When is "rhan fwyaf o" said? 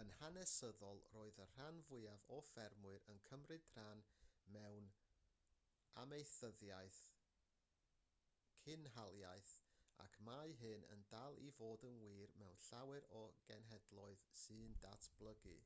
1.52-2.36